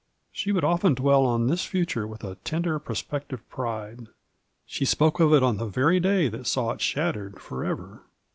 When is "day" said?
5.99-6.27